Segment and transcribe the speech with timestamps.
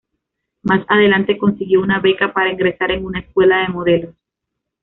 [0.63, 4.15] Más adelante consiguió una beca para ingresar en una escuela de modelos.